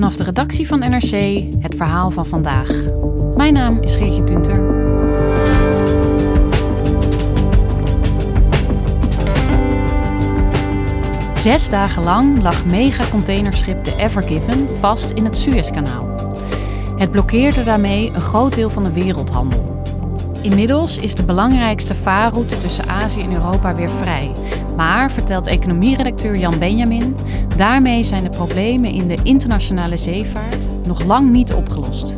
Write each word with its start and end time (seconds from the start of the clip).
Vanaf 0.00 0.16
de 0.16 0.24
redactie 0.24 0.66
van 0.66 0.78
NRC 0.78 1.42
het 1.58 1.74
verhaal 1.76 2.10
van 2.10 2.26
vandaag. 2.26 2.70
Mijn 3.36 3.52
naam 3.52 3.78
is 3.80 3.94
Geertje 3.94 4.24
Tunter. 4.24 4.54
Zes 11.36 11.68
dagen 11.68 12.02
lang 12.02 12.42
lag 12.42 12.64
megacontainerschip 12.64 13.84
de 13.84 13.94
Ever 13.96 14.22
Given 14.22 14.68
vast 14.78 15.10
in 15.10 15.24
het 15.24 15.36
Suezkanaal. 15.36 16.32
Het 16.96 17.10
blokkeerde 17.10 17.64
daarmee 17.64 18.10
een 18.14 18.20
groot 18.20 18.54
deel 18.54 18.70
van 18.70 18.84
de 18.84 18.92
wereldhandel. 18.92 19.78
Inmiddels 20.42 20.98
is 20.98 21.14
de 21.14 21.24
belangrijkste 21.24 21.94
vaarroute 21.94 22.58
tussen 22.58 22.88
Azië 22.88 23.22
en 23.22 23.32
Europa 23.32 23.74
weer 23.74 23.90
vrij. 23.90 24.32
Maar, 24.76 25.12
vertelt 25.12 25.46
economieredacteur 25.46 26.36
Jan 26.36 26.58
Benjamin, 26.58 27.14
daarmee 27.60 28.04
zijn 28.04 28.22
de 28.22 28.30
problemen 28.30 28.90
in 28.90 29.08
de 29.08 29.18
internationale 29.22 29.96
zeevaart 29.96 30.86
nog 30.86 31.04
lang 31.04 31.30
niet 31.30 31.54
opgelost. 31.54 32.14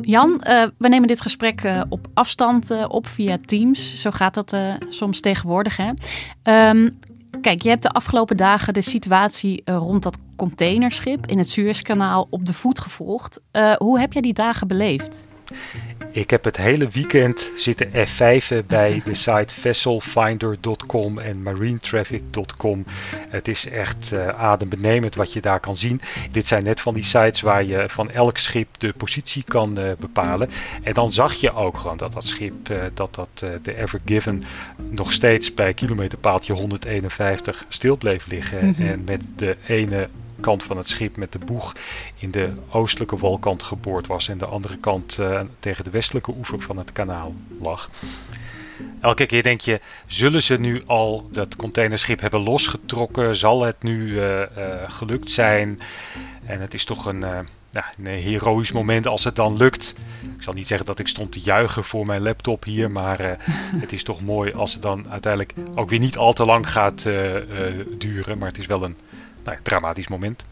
Jan, 0.00 0.30
uh, 0.48 0.64
we 0.78 0.88
nemen 0.88 1.08
dit 1.08 1.20
gesprek 1.20 1.64
uh, 1.64 1.80
op 1.88 2.06
afstand 2.14 2.70
uh, 2.70 2.84
op 2.88 3.06
via 3.06 3.36
Teams. 3.44 4.00
Zo 4.00 4.10
gaat 4.10 4.34
dat 4.34 4.56
soms 4.88 5.20
tegenwoordig. 5.20 5.76
Hè? 5.76 5.90
Um, 6.70 6.98
kijk, 7.40 7.62
je 7.62 7.68
hebt 7.68 7.82
de 7.82 7.90
afgelopen 7.90 8.36
dagen 8.36 8.74
de 8.74 8.82
situatie 8.82 9.62
rond 9.64 10.02
dat 10.02 10.18
containerschip 10.36 11.26
in 11.26 11.38
het 11.38 11.50
Suezkanaal 11.50 12.26
op 12.30 12.46
de 12.46 12.52
voet 12.52 12.80
gevolgd. 12.80 13.40
hoe 13.78 14.00
heb 14.00 14.12
jij 14.12 14.22
die 14.22 14.34
dagen 14.34 14.68
beleefd? 14.68 15.26
Ik 16.10 16.30
heb 16.30 16.44
het 16.44 16.56
hele 16.56 16.88
weekend 16.88 17.50
zitten 17.56 17.88
F5 17.88 18.66
bij 18.66 19.02
de 19.04 19.14
site 19.24 19.54
vesselfinder.com 19.54 21.18
en 21.18 21.42
marinetraffic.com. 21.42 22.84
Het 23.28 23.48
is 23.48 23.68
echt 23.68 24.10
uh, 24.12 24.28
adembenemend 24.28 25.14
wat 25.14 25.32
je 25.32 25.40
daar 25.40 25.60
kan 25.60 25.76
zien. 25.76 26.00
Dit 26.30 26.46
zijn 26.46 26.64
net 26.64 26.80
van 26.80 26.94
die 26.94 27.04
sites 27.04 27.40
waar 27.40 27.64
je 27.64 27.84
van 27.88 28.10
elk 28.10 28.38
schip 28.38 28.68
de 28.78 28.92
positie 28.92 29.42
kan 29.42 29.80
uh, 29.80 29.92
bepalen. 29.98 30.48
En 30.82 30.94
dan 30.94 31.12
zag 31.12 31.34
je 31.34 31.54
ook 31.54 31.78
gewoon 31.78 31.96
dat 31.96 32.12
dat 32.12 32.24
schip, 32.24 32.68
uh, 32.70 32.84
dat 32.94 33.14
dat 33.14 33.28
de 33.62 33.76
Ever 33.76 34.00
Given 34.04 34.42
nog 34.90 35.12
steeds 35.12 35.54
bij 35.54 35.74
kilometerpaaltje 35.74 36.52
151 36.52 37.64
stil 37.68 37.96
bleef 37.96 38.26
liggen. 38.26 38.64
Mm 38.64 38.74
-hmm. 38.76 38.88
En 38.88 39.04
met 39.04 39.26
de 39.36 39.56
ene 39.66 40.08
kant 40.40 40.62
van 40.62 40.76
het 40.76 40.88
schip 40.88 41.16
met 41.16 41.32
de 41.32 41.38
boeg 41.38 41.74
in 42.18 42.30
de 42.30 42.52
oostelijke 42.70 43.16
walkant 43.16 43.62
geboord 43.62 44.06
was 44.06 44.28
en 44.28 44.38
de 44.38 44.46
andere 44.46 44.76
kant 44.76 45.18
uh, 45.20 45.40
tegen 45.58 45.84
de 45.84 45.90
westelijke 45.90 46.34
oever 46.36 46.60
van 46.60 46.78
het 46.78 46.92
kanaal 46.92 47.34
lag. 47.62 47.90
Elke 49.00 49.26
keer 49.26 49.42
denk 49.42 49.60
je, 49.60 49.80
zullen 50.06 50.42
ze 50.42 50.58
nu 50.58 50.82
al 50.86 51.28
dat 51.32 51.56
containerschip 51.56 52.20
hebben 52.20 52.40
losgetrokken? 52.40 53.36
Zal 53.36 53.62
het 53.62 53.82
nu 53.82 54.06
uh, 54.06 54.40
uh, 54.40 54.46
gelukt 54.86 55.30
zijn? 55.30 55.80
En 56.46 56.60
het 56.60 56.74
is 56.74 56.84
toch 56.84 57.06
een, 57.06 57.20
ja, 57.70 57.84
een 57.98 58.06
heroïsch 58.06 58.72
moment 58.72 59.06
als 59.06 59.24
het 59.24 59.36
dan 59.36 59.56
lukt. 59.56 59.94
Ik 60.36 60.42
zal 60.42 60.52
niet 60.52 60.66
zeggen 60.66 60.86
dat 60.86 60.98
ik 60.98 61.08
stond 61.08 61.32
te 61.32 61.40
juichen 61.40 61.84
voor 61.84 62.06
mijn 62.06 62.22
laptop 62.22 62.64
hier, 62.64 62.90
maar 62.90 63.38
het 63.84 63.92
is 63.92 64.02
toch 64.02 64.20
mooi 64.20 64.52
als 64.52 64.72
het 64.72 64.82
dan 64.82 65.10
uiteindelijk 65.10 65.54
ook 65.74 65.90
weer 65.90 65.98
niet 65.98 66.16
al 66.16 66.32
te 66.32 66.44
lang 66.44 66.70
gaat 66.70 67.02
duren. 67.98 68.38
Maar 68.38 68.48
het 68.48 68.58
is 68.58 68.66
wel 68.66 68.82
een 68.82 68.96
nou, 69.46 69.56
dramatisch 69.64 70.10
moment. 70.10 70.44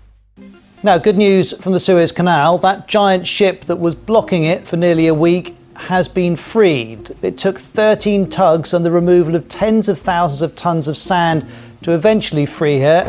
Now, 0.83 0.99
good 0.99 1.17
news 1.17 1.53
from 1.61 1.73
the 1.73 1.81
Suez 1.81 2.13
Canal. 2.13 2.59
That 2.59 2.89
giant 2.89 3.27
ship 3.27 3.65
that 3.65 3.77
was 3.77 3.95
blocking 3.95 4.45
it 4.45 4.67
for 4.67 4.77
nearly 4.77 5.07
a 5.07 5.15
week 5.15 5.57
has 5.77 6.09
been 6.09 6.37
freed. 6.37 7.15
It 7.23 7.39
took 7.39 7.59
13 7.59 8.29
tugs 8.29 8.75
and 8.75 8.85
the 8.85 8.91
removal 8.91 9.35
of 9.35 9.49
tens 9.49 9.89
of 9.89 9.99
thousands 9.99 10.43
of 10.43 10.55
tons 10.55 10.89
of 10.89 10.97
sand 10.97 11.47
to 11.83 11.93
eventually 11.93 12.47
free 12.47 12.81
her. 12.81 13.05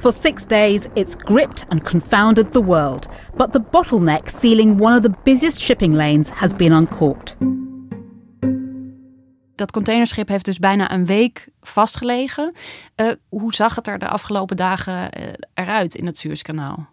For 0.00 0.12
six 0.12 0.44
days, 0.44 0.88
it's 0.94 1.16
gripped 1.16 1.64
and 1.70 1.84
confounded 1.84 2.52
the 2.52 2.60
world. 2.60 3.08
But 3.34 3.52
the 3.52 3.60
bottleneck 3.60 4.30
sealing 4.30 4.78
one 4.78 4.94
of 4.94 5.02
the 5.02 5.10
busiest 5.10 5.60
shipping 5.60 5.94
lanes 5.94 6.30
has 6.30 6.52
been 6.52 6.72
uncorked. 6.72 7.36
Dat 9.58 9.70
containerschip 9.70 10.28
heeft 10.28 10.44
dus 10.44 10.58
bijna 10.58 10.92
een 10.92 11.06
week 11.06 11.48
vastgelegen. 11.62 12.54
Uh, 12.96 13.12
hoe 13.28 13.54
zag 13.54 13.74
het 13.74 13.86
er 13.86 13.98
de 13.98 14.08
afgelopen 14.08 14.56
dagen 14.56 14.94
uh, 14.94 15.26
eruit 15.54 15.94
in 15.94 16.06
het 16.06 16.18
Suezkanaal? 16.18 16.88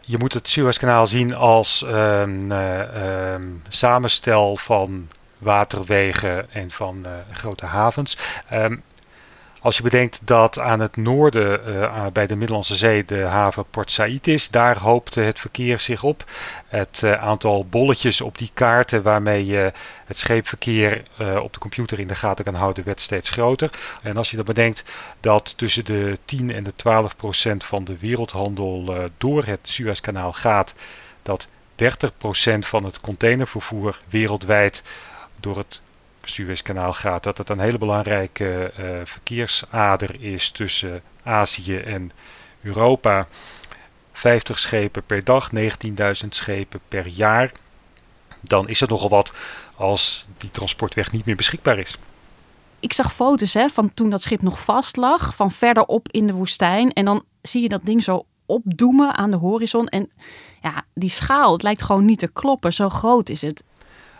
Je 0.00 0.18
moet 0.18 0.32
het 0.32 0.48
Suezkanaal 0.48 1.06
zien 1.06 1.34
als 1.34 1.84
een 1.86 2.46
uh, 2.50 3.32
um, 3.32 3.62
samenstel 3.68 4.56
van 4.56 5.08
waterwegen 5.38 6.50
en 6.50 6.70
van 6.70 7.06
grote 7.30 7.66
havens. 7.66 8.18
Um, 8.52 8.82
als 9.66 9.76
je 9.76 9.82
bedenkt 9.82 10.20
dat 10.24 10.58
aan 10.58 10.80
het 10.80 10.96
noorden 10.96 11.60
uh, 11.68 12.06
bij 12.12 12.26
de 12.26 12.36
Middellandse 12.36 12.76
Zee 12.76 13.04
de 13.04 13.20
haven 13.20 13.64
Port 13.70 13.90
Said 13.90 14.26
is, 14.26 14.48
daar 14.50 14.78
hoopte 14.78 15.20
het 15.20 15.40
verkeer 15.40 15.80
zich 15.80 16.02
op. 16.02 16.24
Het 16.66 17.00
uh, 17.04 17.12
aantal 17.12 17.66
bolletjes 17.66 18.20
op 18.20 18.38
die 18.38 18.50
kaarten 18.54 19.02
waarmee 19.02 19.46
je 19.46 19.72
het 20.04 20.18
scheepverkeer 20.18 21.02
uh, 21.20 21.36
op 21.42 21.52
de 21.52 21.58
computer 21.58 21.98
in 21.98 22.06
de 22.06 22.14
gaten 22.14 22.44
kan 22.44 22.54
houden, 22.54 22.84
werd 22.84 23.00
steeds 23.00 23.30
groter. 23.30 23.70
En 24.02 24.16
als 24.16 24.30
je 24.30 24.36
dan 24.36 24.44
bedenkt 24.44 24.84
dat 25.20 25.54
tussen 25.56 25.84
de 25.84 26.18
10 26.24 26.50
en 26.50 26.64
de 26.64 26.72
12 26.72 27.16
procent 27.16 27.64
van 27.64 27.84
de 27.84 27.98
wereldhandel 27.98 29.10
door 29.18 29.44
het 29.44 29.60
Suezkanaal 29.62 30.32
gaat, 30.32 30.74
dat 31.22 31.48
30 31.74 32.16
procent 32.18 32.66
van 32.66 32.84
het 32.84 33.00
containervervoer 33.00 34.00
wereldwijd 34.08 34.82
door 35.40 35.56
het 35.56 35.80
Suezkanaal 36.28 36.92
gaat, 36.92 37.22
dat 37.22 37.38
het 37.38 37.48
een 37.48 37.60
hele 37.60 37.78
belangrijke 37.78 38.72
uh, 38.78 39.00
verkeersader 39.04 40.22
is 40.22 40.50
tussen 40.50 41.02
Azië 41.22 41.76
en 41.76 42.12
Europa. 42.62 43.26
50 44.12 44.58
schepen 44.58 45.02
per 45.02 45.24
dag, 45.24 45.50
19.000 45.54 46.28
schepen 46.28 46.80
per 46.88 47.06
jaar. 47.06 47.52
Dan 48.40 48.68
is 48.68 48.80
er 48.80 48.88
nogal 48.88 49.08
wat 49.08 49.32
als 49.76 50.26
die 50.38 50.50
transportweg 50.50 51.12
niet 51.12 51.24
meer 51.24 51.36
beschikbaar 51.36 51.78
is. 51.78 51.98
Ik 52.80 52.92
zag 52.92 53.14
foto's 53.14 53.54
hè, 53.54 53.68
van 53.68 53.94
toen 53.94 54.10
dat 54.10 54.22
schip 54.22 54.42
nog 54.42 54.64
vast 54.64 54.96
lag, 54.96 55.34
van 55.34 55.50
verderop 55.50 56.08
in 56.10 56.26
de 56.26 56.32
woestijn. 56.32 56.92
En 56.92 57.04
dan 57.04 57.24
zie 57.42 57.62
je 57.62 57.68
dat 57.68 57.84
ding 57.84 58.02
zo 58.02 58.26
opdoemen 58.46 59.14
aan 59.14 59.30
de 59.30 59.36
horizon. 59.36 59.88
En 59.88 60.10
ja, 60.62 60.84
die 60.94 61.10
schaal, 61.10 61.52
het 61.52 61.62
lijkt 61.62 61.82
gewoon 61.82 62.04
niet 62.04 62.18
te 62.18 62.28
kloppen. 62.32 62.72
Zo 62.72 62.88
groot 62.88 63.28
is 63.28 63.42
het. 63.42 63.64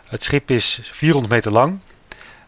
Het 0.09 0.23
schip 0.23 0.51
is 0.51 0.79
400 0.83 1.33
meter 1.33 1.51
lang, 1.51 1.79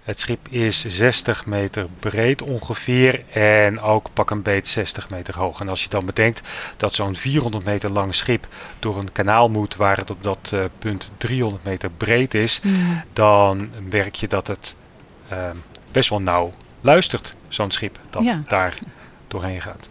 het 0.09 0.20
schip 0.20 0.47
is 0.50 0.86
60 0.86 1.46
meter 1.46 1.88
breed 2.00 2.42
ongeveer 2.42 3.24
en 3.30 3.81
ook 3.81 4.09
pak 4.14 4.30
een 4.30 4.42
beet 4.42 4.68
60 4.68 5.09
meter 5.09 5.38
hoog. 5.38 5.59
En 5.59 5.70
als 5.70 5.84
je 5.84 5.90
dan 5.90 6.06
bedenkt 6.06 6.42
dat 6.78 6.94
zo'n 6.94 7.16
400 7.16 7.66
meter 7.66 7.91
lang 7.91 8.16
schip 8.16 8.47
door 8.79 8.97
een 8.97 9.11
kanaal 9.11 9.50
moet 9.50 9.76
waar 9.76 9.97
het 9.97 10.09
op 10.09 10.23
dat 10.23 10.52
uh, 10.53 10.66
punt 10.79 11.11
300 11.17 11.64
meter 11.64 11.90
breed 11.90 12.34
is, 12.34 12.61
mm. 12.64 13.03
dan 13.14 13.70
merk 13.90 14.16
je 14.16 14.28
dat 14.28 14.47
het 14.47 14.76
uh, 15.32 15.50
best 15.91 16.09
wel 16.09 16.22
nauw 16.22 16.52
luistert, 16.82 17.35
zo'n 17.47 17.72
schip 17.72 18.00
dat 18.09 18.23
ja. 18.23 18.44
daar 18.47 18.78
doorheen 19.28 19.61
gaat. 19.61 19.90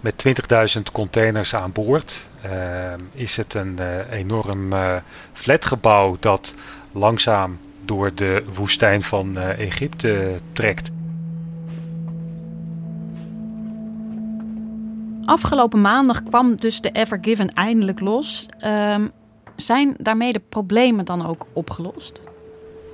Met 0.00 0.24
20.000 0.76 0.82
containers 0.92 1.54
aan 1.54 1.72
boord 1.72 2.28
uh, 2.44 2.52
is 3.12 3.36
het 3.36 3.54
een 3.54 3.78
enorm 4.10 4.74
flatgebouw 5.32 6.16
dat 6.20 6.54
langzaam 6.92 7.58
door 7.90 8.14
de 8.14 8.44
woestijn 8.54 9.02
van 9.02 9.38
uh, 9.38 9.58
Egypte 9.58 10.40
trekt. 10.52 10.90
Afgelopen 15.24 15.80
maandag 15.80 16.22
kwam 16.22 16.56
dus 16.56 16.80
de 16.80 16.90
Ever 16.90 17.18
Given 17.20 17.54
eindelijk 17.54 18.00
los. 18.00 18.46
Um, 18.64 19.10
zijn 19.56 19.94
daarmee 19.98 20.32
de 20.32 20.42
problemen 20.48 21.04
dan 21.04 21.26
ook 21.26 21.46
opgelost? 21.52 22.22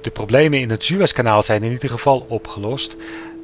De 0.02 0.10
problemen 0.10 0.60
in 0.60 0.70
het 0.70 0.84
Suezkanaal 0.84 1.42
zijn 1.42 1.62
in 1.62 1.72
ieder 1.72 1.90
geval 1.90 2.26
opgelost. 2.28 2.96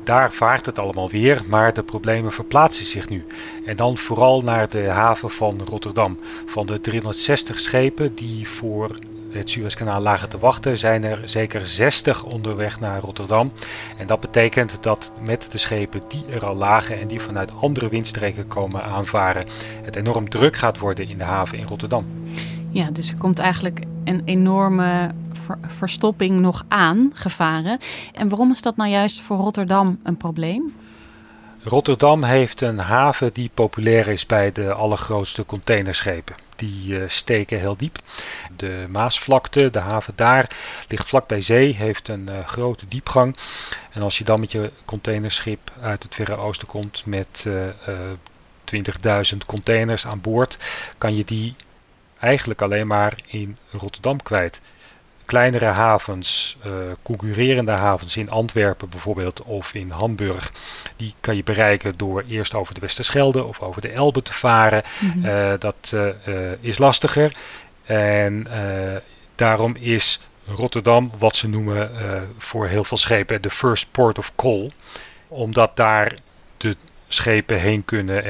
Daar 0.04 0.32
vaart 0.32 0.66
het 0.66 0.78
allemaal 0.78 1.08
weer, 1.08 1.42
maar 1.48 1.72
de 1.72 1.82
problemen 1.82 2.32
verplaatsen 2.32 2.84
zich 2.84 3.08
nu. 3.08 3.26
En 3.64 3.76
dan 3.76 3.96
vooral 3.96 4.40
naar 4.40 4.68
de 4.68 4.82
haven 4.82 5.30
van 5.30 5.60
Rotterdam. 5.64 6.18
Van 6.46 6.66
de 6.66 6.80
360 6.80 7.60
schepen 7.60 8.14
die 8.14 8.48
voor 8.48 8.96
het 9.32 9.50
Suezkanaal 9.50 10.00
lagen 10.00 10.28
te 10.28 10.38
wachten, 10.38 10.78
zijn 10.78 11.04
er 11.04 11.20
zeker 11.24 11.66
60 11.66 12.24
onderweg 12.24 12.80
naar 12.80 13.00
Rotterdam. 13.00 13.52
En 13.98 14.06
dat 14.06 14.20
betekent 14.20 14.82
dat 14.82 15.12
met 15.20 15.46
de 15.50 15.58
schepen 15.58 16.02
die 16.08 16.24
er 16.30 16.46
al 16.46 16.54
lagen 16.54 17.00
en 17.00 17.06
die 17.06 17.20
vanuit 17.20 17.56
andere 17.56 17.88
windstreken 17.88 18.48
komen 18.48 18.82
aanvaren, 18.82 19.44
het 19.82 19.96
enorm 19.96 20.28
druk 20.28 20.56
gaat 20.56 20.78
worden 20.78 21.08
in 21.08 21.18
de 21.18 21.24
haven 21.24 21.58
in 21.58 21.66
Rotterdam. 21.66 22.04
Ja, 22.70 22.90
dus 22.90 23.10
er 23.10 23.18
komt 23.18 23.38
eigenlijk 23.38 23.80
een 24.04 24.22
enorme 24.24 25.10
verstopping 25.60 26.40
nog 26.40 26.64
aan, 26.68 27.10
gevaren. 27.14 27.78
En 28.12 28.28
waarom 28.28 28.50
is 28.50 28.62
dat 28.62 28.76
nou 28.76 28.90
juist 28.90 29.20
voor 29.20 29.36
Rotterdam 29.36 29.98
een 30.02 30.16
probleem? 30.16 30.74
Rotterdam 31.64 32.22
heeft 32.22 32.60
een 32.60 32.78
haven 32.78 33.32
die 33.32 33.50
populair 33.54 34.08
is 34.08 34.26
bij 34.26 34.52
de 34.52 34.72
allergrootste 34.72 35.46
containerschepen. 35.46 36.34
Die 36.62 36.98
uh, 36.98 37.08
steken 37.08 37.58
heel 37.58 37.76
diep. 37.76 37.98
De 38.56 38.86
Maasvlakte, 38.88 39.70
de 39.70 39.78
haven 39.78 40.12
daar, 40.16 40.50
ligt 40.88 41.08
vlak 41.08 41.26
bij 41.26 41.40
zee, 41.40 41.74
heeft 41.74 42.08
een 42.08 42.28
uh, 42.30 42.46
grote 42.46 42.88
diepgang. 42.88 43.36
En 43.90 44.02
als 44.02 44.18
je 44.18 44.24
dan 44.24 44.40
met 44.40 44.52
je 44.52 44.72
containerschip 44.84 45.72
uit 45.80 46.02
het 46.02 46.14
Verre 46.14 46.36
Oosten 46.36 46.68
komt 46.68 47.02
met 47.06 47.44
uh, 47.46 47.68
20.000 49.32 49.36
containers 49.46 50.06
aan 50.06 50.20
boord, 50.20 50.58
kan 50.98 51.16
je 51.16 51.24
die 51.24 51.54
eigenlijk 52.18 52.62
alleen 52.62 52.86
maar 52.86 53.12
in 53.26 53.56
Rotterdam 53.70 54.22
kwijt 54.22 54.60
kleinere 55.26 55.66
havens, 55.66 56.56
uh, 56.66 56.72
concurrerende 57.02 57.72
havens 57.72 58.16
in 58.16 58.30
Antwerpen 58.30 58.88
bijvoorbeeld 58.88 59.42
of 59.42 59.74
in 59.74 59.90
Hamburg, 59.90 60.52
die 60.96 61.14
kan 61.20 61.36
je 61.36 61.42
bereiken 61.42 61.96
door 61.96 62.24
eerst 62.28 62.54
over 62.54 62.74
de 62.74 62.80
Westerschelde 62.80 63.44
of 63.44 63.60
over 63.60 63.82
de 63.82 63.88
Elbe 63.88 64.22
te 64.22 64.32
varen. 64.32 64.82
Mhm. 65.00 65.26
Eh, 65.26 65.52
dat 65.58 65.92
uh, 65.94 66.08
is 66.60 66.78
lastiger 66.78 67.32
en 67.84 68.46
daarom 69.34 69.76
is 69.76 70.20
Rotterdam 70.46 71.12
wat 71.18 71.36
ze 71.36 71.48
noemen 71.48 71.90
voor 72.38 72.66
heel 72.66 72.84
veel 72.84 72.96
schepen 72.96 73.42
de 73.42 73.50
first 73.50 73.86
port 73.90 74.18
of 74.18 74.34
call, 74.36 74.70
omdat 75.28 75.76
daar 75.76 76.14
de 76.56 76.76
schepen 77.08 77.58
heen 77.58 77.84
kunnen 77.84 78.24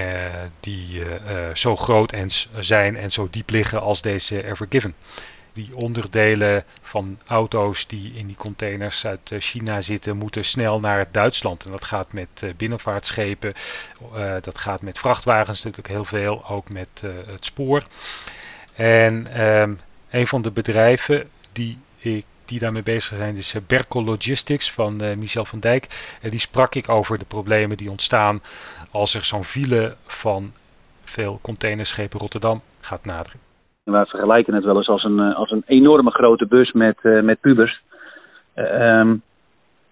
die 0.61 1.03
zo 1.55 1.77
groot 1.77 2.12
en 2.12 2.29
zijn 2.59 2.97
en 2.97 3.12
zo 3.12 3.29
diep 3.31 3.50
liggen 3.50 3.81
als 3.81 4.03
deze 4.03 4.45
Ever 4.45 4.67
Given 4.71 4.95
die 5.52 5.76
onderdelen 5.76 6.64
van 6.82 7.19
auto's 7.26 7.87
die 7.87 8.12
in 8.14 8.26
die 8.26 8.37
containers 8.37 9.06
uit 9.06 9.31
eh, 9.31 9.40
China 9.40 9.81
zitten, 9.81 10.16
moeten 10.16 10.44
snel 10.44 10.81
naar 10.81 11.06
Duitsland. 11.10 11.64
En 11.64 11.70
dat 11.70 11.84
gaat 11.84 12.12
met 12.12 12.28
eh, 12.34 12.50
binnenvaartschepen, 12.56 13.52
uh, 14.14 14.34
dat 14.40 14.58
gaat 14.58 14.82
met 14.82 14.99
vrachtwagens 14.99 15.62
natuurlijk 15.62 15.94
heel 15.94 16.04
veel, 16.04 16.49
ook 16.49 16.69
met 16.69 17.02
het 17.26 17.44
spoor. 17.44 17.87
En 18.75 19.43
um, 19.43 19.81
een 20.10 20.26
van 20.26 20.43
de 20.43 20.50
bedrijven 20.50 21.31
die 21.52 21.78
ik 21.99 22.25
die 22.44 22.58
daarmee 22.58 22.82
bezig 22.82 23.16
zijn, 23.16 23.37
is 23.37 23.54
Berkel 23.66 24.04
Logistics 24.04 24.72
van 24.72 25.19
Michel 25.19 25.44
van 25.44 25.60
Dijk. 25.60 25.87
En 26.20 26.31
die 26.31 26.38
sprak 26.38 26.75
ik 26.75 26.88
over 26.88 27.19
de 27.19 27.25
problemen 27.25 27.76
die 27.76 27.90
ontstaan 27.90 28.43
als 28.90 29.14
er 29.14 29.25
zo'n 29.25 29.44
file 29.44 29.96
van 30.06 30.52
veel 31.04 31.38
containerschepen 31.43 32.20
Rotterdam 32.20 32.62
gaat 32.81 33.04
naderen. 33.04 33.51
Wij 33.84 34.06
vergelijken 34.06 34.55
het 34.55 34.64
wel 34.64 34.76
eens 34.76 34.88
als 34.88 35.05
een, 35.05 35.19
eh, 35.19 35.34
als 35.37 35.50
een 35.50 35.62
enorme 35.67 36.11
grote 36.11 36.46
bus 36.46 36.73
met, 36.73 36.99
uh, 37.02 37.23
met 37.23 37.40
pubers. 37.40 37.82
Uh, 38.56 39.11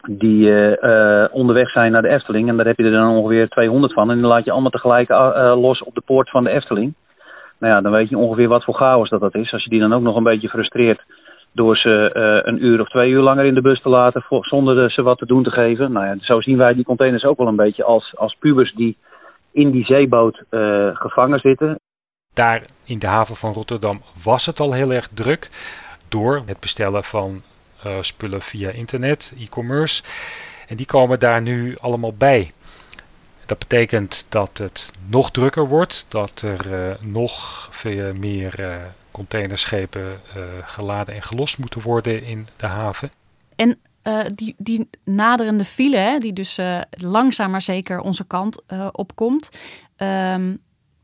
die 0.08 0.46
uh, 0.46 1.24
onderweg 1.30 1.70
zijn 1.70 1.92
naar 1.92 2.02
de 2.02 2.08
Efteling. 2.08 2.48
En 2.48 2.56
daar 2.56 2.66
heb 2.66 2.76
je 2.76 2.84
er 2.84 2.90
dan 2.90 3.16
ongeveer 3.16 3.48
200 3.48 3.92
van. 3.92 4.10
En 4.10 4.20
dan 4.20 4.30
laat 4.30 4.44
je 4.44 4.50
allemaal 4.50 4.70
tegelijk 4.70 5.08
los 5.54 5.82
op 5.82 5.94
de 5.94 6.02
poort 6.04 6.30
van 6.30 6.44
de 6.44 6.50
Efteling. 6.50 6.94
Nou 7.58 7.74
ja, 7.74 7.80
dan 7.80 7.92
weet 7.92 8.08
je 8.08 8.18
ongeveer 8.18 8.48
wat 8.48 8.64
voor 8.64 8.74
chaos 8.74 9.08
dat 9.08 9.20
dat 9.20 9.34
is. 9.34 9.52
Als 9.52 9.64
je 9.64 9.70
die 9.70 9.80
dan 9.80 9.92
ook 9.92 10.02
nog 10.02 10.16
een 10.16 10.22
beetje 10.22 10.48
frustreert 10.48 11.04
door 11.52 11.76
ze 11.76 12.10
een 12.44 12.64
uur 12.64 12.80
of 12.80 12.88
twee 12.88 13.10
uur 13.10 13.22
langer 13.22 13.44
in 13.44 13.54
de 13.54 13.60
bus 13.60 13.82
te 13.82 13.88
laten 13.88 14.24
zonder 14.40 14.90
ze 14.90 15.02
wat 15.02 15.18
te 15.18 15.26
doen 15.26 15.42
te 15.42 15.50
geven. 15.50 15.92
Nou 15.92 16.06
ja, 16.06 16.14
zo 16.20 16.40
zien 16.40 16.56
wij 16.56 16.74
die 16.74 16.84
containers 16.84 17.24
ook 17.24 17.38
wel 17.38 17.46
een 17.46 17.56
beetje 17.56 17.84
als, 17.84 18.16
als 18.16 18.36
pubers 18.38 18.72
die 18.74 18.96
in 19.52 19.70
die 19.70 19.84
zeeboot 19.84 20.42
gevangen 20.94 21.40
zitten 21.40 21.78
daar 22.40 22.62
in 22.84 22.98
de 22.98 23.06
haven 23.06 23.36
van 23.36 23.52
Rotterdam 23.52 24.02
was 24.22 24.46
het 24.46 24.60
al 24.60 24.72
heel 24.72 24.92
erg 24.92 25.08
druk 25.14 25.50
door 26.08 26.42
het 26.46 26.60
bestellen 26.60 27.04
van 27.04 27.42
uh, 27.86 27.96
spullen 28.00 28.42
via 28.42 28.70
internet, 28.70 29.32
e-commerce. 29.38 30.02
En 30.68 30.76
die 30.76 30.86
komen 30.86 31.18
daar 31.18 31.42
nu 31.42 31.76
allemaal 31.80 32.12
bij. 32.12 32.52
Dat 33.46 33.58
betekent 33.58 34.26
dat 34.28 34.58
het 34.58 34.92
nog 35.06 35.30
drukker 35.30 35.68
wordt, 35.68 36.06
dat 36.08 36.42
er 36.42 36.66
uh, 36.66 36.94
nog 37.00 37.68
veel 37.70 38.14
meer 38.14 38.60
uh, 38.60 38.76
containerschepen 39.10 40.20
geladen 40.64 41.14
en 41.14 41.22
gelost 41.22 41.58
moeten 41.58 41.80
worden 41.80 42.22
in 42.22 42.48
de 42.56 42.66
haven. 42.66 43.10
En 43.56 43.78
die, 44.34 44.54
die 44.58 44.88
naderende 45.04 45.64
file, 45.64 46.16
die 46.20 46.32
dus 46.32 46.58
langzaam 46.90 47.50
maar 47.50 47.62
zeker 47.62 48.00
onze 48.00 48.24
kant 48.24 48.62
opkomt. 48.92 49.50
Um, 49.96 50.60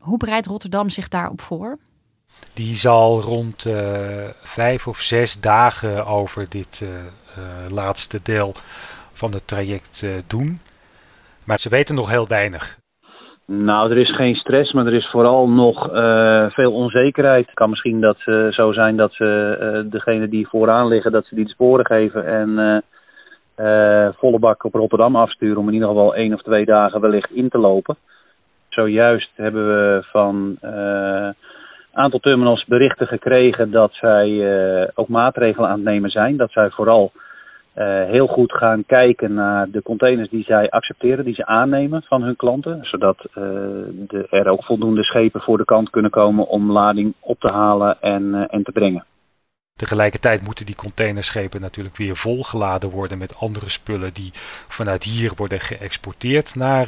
hoe 0.07 0.17
bereidt 0.17 0.47
Rotterdam 0.47 0.89
zich 0.89 1.07
daarop 1.07 1.41
voor? 1.41 1.77
Die 2.53 2.75
zal 2.75 3.21
rond 3.21 3.65
uh, 3.65 3.75
vijf 4.41 4.87
of 4.87 4.97
zes 4.97 5.41
dagen 5.41 6.05
over 6.05 6.49
dit 6.49 6.81
uh, 6.83 6.89
uh, 6.89 7.69
laatste 7.69 8.19
deel 8.23 8.51
van 9.11 9.31
het 9.31 9.47
traject 9.47 10.07
doen. 10.27 10.59
Maar 11.45 11.59
ze 11.59 11.69
weten 11.69 11.95
nog 11.95 12.09
heel 12.09 12.27
weinig. 12.27 12.77
Nou, 13.45 13.91
er 13.91 13.97
is 13.97 14.15
geen 14.15 14.35
stress, 14.35 14.73
maar 14.73 14.85
er 14.85 14.93
is 14.93 15.09
vooral 15.11 15.49
nog 15.49 15.89
veel 16.53 16.73
onzekerheid. 16.73 17.45
Het 17.45 17.55
kan 17.55 17.69
misschien 17.69 18.01
dat, 18.01 18.17
zo 18.49 18.71
zijn 18.71 18.97
dat 18.97 19.13
ze 19.13 19.87
degene 19.89 20.27
die 20.29 20.47
vooraan 20.47 20.87
liggen, 20.87 21.11
dat 21.11 21.25
ze 21.25 21.35
die 21.35 21.43
de 21.43 21.49
sporen 21.49 21.85
geven 21.85 22.25
en 22.25 22.83
volle 24.17 24.39
bak 24.39 24.63
op 24.63 24.73
Rotterdam 24.73 25.15
afsturen 25.15 25.57
om 25.57 25.67
in 25.67 25.73
ieder 25.73 25.87
geval 25.87 26.15
één 26.15 26.33
of 26.33 26.41
twee 26.41 26.65
dagen 26.65 27.01
wellicht 27.01 27.31
in 27.31 27.49
te 27.49 27.57
lopen. 27.57 27.97
Zojuist 28.77 29.29
hebben 29.35 29.67
we 29.67 30.03
van 30.03 30.57
een 30.61 30.73
uh, 30.73 31.29
aantal 31.91 32.19
terminals 32.19 32.65
berichten 32.65 33.07
gekregen 33.07 33.71
dat 33.71 33.93
zij 33.93 34.27
uh, 34.27 34.87
ook 34.93 35.07
maatregelen 35.07 35.69
aan 35.69 35.75
het 35.75 35.83
nemen 35.83 36.09
zijn. 36.09 36.37
Dat 36.37 36.51
zij 36.51 36.69
vooral 36.69 37.11
uh, 37.75 38.03
heel 38.03 38.27
goed 38.27 38.53
gaan 38.53 38.83
kijken 38.85 39.33
naar 39.33 39.69
de 39.69 39.81
containers 39.81 40.29
die 40.29 40.43
zij 40.43 40.69
accepteren, 40.69 41.25
die 41.25 41.33
ze 41.33 41.45
aannemen 41.45 42.01
van 42.01 42.21
hun 42.21 42.35
klanten. 42.35 42.79
Zodat 42.81 43.17
de, 43.33 44.27
er 44.29 44.47
ook 44.47 44.63
voldoende 44.63 45.03
schepen 45.03 45.41
voor 45.41 45.57
de 45.57 45.65
kant 45.65 45.89
kunnen 45.89 46.11
komen 46.11 46.47
om 46.47 46.71
lading 46.71 47.13
op 47.19 47.39
te 47.39 47.49
halen 47.49 47.97
en, 48.01 48.47
en 48.49 48.63
te 48.63 48.71
brengen. 48.71 49.05
Tegelijkertijd 49.75 50.41
moeten 50.41 50.65
die 50.65 50.75
containerschepen 50.75 51.61
natuurlijk 51.61 51.97
weer 51.97 52.15
volgeladen 52.15 52.89
worden 52.89 53.17
met 53.17 53.39
andere 53.39 53.69
spullen 53.69 54.13
die 54.13 54.31
vanuit 54.67 55.03
hier 55.03 55.31
worden 55.35 55.59
geëxporteerd 55.59 56.55
naar, 56.55 56.87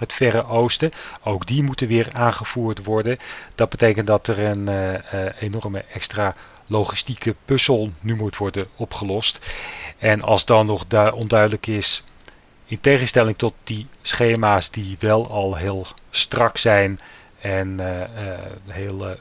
het 0.00 0.12
Verre 0.12 0.46
Oosten. 0.46 0.92
Ook 1.24 1.46
die 1.46 1.62
moeten 1.62 1.88
weer 1.88 2.08
aangevoerd 2.12 2.84
worden. 2.84 3.18
Dat 3.54 3.68
betekent 3.68 4.06
dat 4.06 4.26
er 4.26 4.38
een 4.38 4.70
uh, 4.70 5.24
enorme 5.38 5.84
extra 5.92 6.34
logistieke 6.66 7.34
puzzel 7.44 7.90
nu 8.00 8.16
moet 8.16 8.36
worden 8.36 8.66
opgelost. 8.76 9.54
En 9.98 10.22
als 10.22 10.44
dan 10.44 10.66
nog 10.66 10.84
onduidelijk 11.14 11.66
is, 11.66 12.04
in 12.66 12.80
tegenstelling 12.80 13.38
tot 13.38 13.54
die 13.64 13.86
schema's 14.02 14.70
die 14.70 14.96
wel 14.98 15.30
al 15.30 15.56
heel 15.56 15.86
strak 16.10 16.56
zijn 16.56 17.00
en 17.40 17.80
uh, 17.80 17.86
heel 18.66 19.16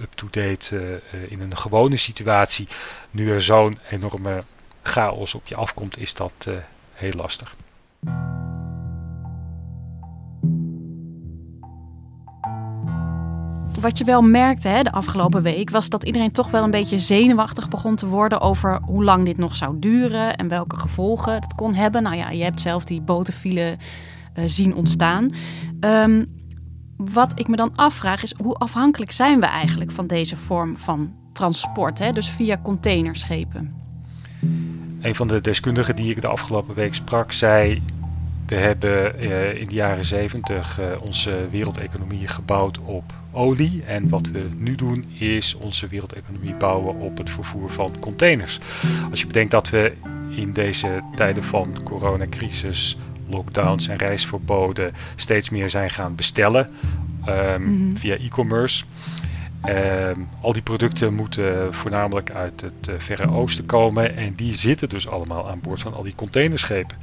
up-to-date 0.00 1.00
in 1.28 1.40
een 1.40 1.56
gewone 1.56 1.96
situatie, 1.96 2.68
nu 3.10 3.30
er 3.30 3.42
zo'n 3.42 3.78
enorme 3.90 4.42
chaos 4.82 5.34
op 5.34 5.46
je 5.46 5.54
afkomt, 5.54 5.98
is 5.98 6.14
dat 6.14 6.48
heel 6.92 7.12
lastig. 7.12 7.54
Wat 13.80 13.98
je 13.98 14.04
wel 14.04 14.22
merkte 14.22 14.68
hè, 14.68 14.82
de 14.82 14.92
afgelopen 14.92 15.42
week, 15.42 15.70
was 15.70 15.88
dat 15.88 16.04
iedereen 16.04 16.32
toch 16.32 16.50
wel 16.50 16.64
een 16.64 16.70
beetje 16.70 16.98
zenuwachtig 16.98 17.68
begon 17.68 17.96
te 17.96 18.06
worden 18.06 18.40
over 18.40 18.80
hoe 18.84 19.04
lang 19.04 19.24
dit 19.24 19.36
nog 19.36 19.56
zou 19.56 19.76
duren 19.78 20.36
en 20.36 20.48
welke 20.48 20.76
gevolgen 20.76 21.34
het 21.34 21.54
kon 21.54 21.74
hebben. 21.74 22.02
Nou 22.02 22.16
ja, 22.16 22.30
je 22.30 22.42
hebt 22.42 22.60
zelf 22.60 22.84
die 22.84 23.00
botenfile 23.00 23.76
uh, 24.38 24.44
zien 24.46 24.74
ontstaan. 24.74 25.30
Um, 25.80 26.26
wat 26.96 27.38
ik 27.38 27.48
me 27.48 27.56
dan 27.56 27.74
afvraag 27.74 28.22
is, 28.22 28.34
hoe 28.36 28.54
afhankelijk 28.54 29.12
zijn 29.12 29.40
we 29.40 29.46
eigenlijk 29.46 29.90
van 29.90 30.06
deze 30.06 30.36
vorm 30.36 30.76
van 30.76 31.14
transport, 31.32 31.98
hè? 31.98 32.12
dus 32.12 32.30
via 32.30 32.58
containerschepen? 32.62 33.74
Een 35.00 35.14
van 35.14 35.26
de 35.26 35.40
deskundigen 35.40 35.96
die 35.96 36.10
ik 36.10 36.20
de 36.20 36.28
afgelopen 36.28 36.74
week 36.74 36.94
sprak, 36.94 37.32
zei 37.32 37.82
we 38.46 38.54
hebben 38.54 39.24
uh, 39.24 39.60
in 39.60 39.66
de 39.66 39.74
jaren 39.74 40.04
70 40.04 40.80
uh, 40.80 40.86
onze 41.00 41.48
wereldeconomie 41.50 42.28
gebouwd 42.28 42.78
op 42.78 43.14
olie. 43.36 43.82
En 43.86 44.08
wat 44.08 44.28
we 44.30 44.48
nu 44.56 44.74
doen 44.74 45.04
is 45.18 45.54
onze 45.54 45.86
wereldeconomie 45.86 46.54
bouwen 46.54 46.94
op 46.94 47.18
het 47.18 47.30
vervoer 47.30 47.70
van 47.70 47.98
containers. 48.00 48.58
Als 49.10 49.20
je 49.20 49.26
bedenkt 49.26 49.50
dat 49.50 49.70
we 49.70 49.92
in 50.30 50.52
deze 50.52 51.02
tijden 51.14 51.44
van 51.44 51.82
coronacrisis 51.84 52.98
lockdowns 53.28 53.88
en 53.88 53.96
reisverboden 53.96 54.92
steeds 55.16 55.50
meer 55.50 55.70
zijn 55.70 55.90
gaan 55.90 56.14
bestellen 56.14 56.70
ehm, 57.24 57.62
mhm. 57.62 57.96
via 57.96 58.16
e-commerce. 58.16 58.84
Ehm, 59.62 60.20
al 60.40 60.52
die 60.52 60.62
producten 60.62 61.14
moeten 61.14 61.74
voornamelijk 61.74 62.30
uit 62.30 62.60
het 62.60 62.88
uh, 62.88 62.94
Verre 62.98 63.30
Oosten 63.30 63.66
komen 63.66 64.16
en 64.16 64.34
die 64.34 64.54
zitten 64.54 64.88
dus 64.88 65.08
allemaal 65.08 65.50
aan 65.50 65.60
boord 65.60 65.80
van 65.80 65.94
al 65.94 66.02
die 66.02 66.14
containerschepen. 66.14 66.96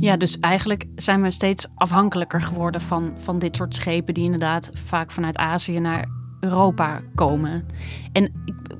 Ja, 0.00 0.16
dus 0.16 0.38
eigenlijk 0.38 0.84
zijn 0.96 1.22
we 1.22 1.30
steeds 1.30 1.66
afhankelijker 1.74 2.40
geworden 2.40 2.80
van, 2.80 3.12
van 3.16 3.38
dit 3.38 3.56
soort 3.56 3.74
schepen 3.74 4.14
die 4.14 4.24
inderdaad 4.24 4.70
vaak 4.74 5.10
vanuit 5.10 5.36
Azië 5.36 5.78
naar 5.78 6.08
Europa 6.40 7.00
komen. 7.14 7.66
En 8.12 8.32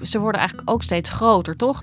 ze 0.03 0.19
worden 0.19 0.41
eigenlijk 0.41 0.71
ook 0.71 0.83
steeds 0.83 1.11
groter, 1.11 1.57
toch? 1.57 1.83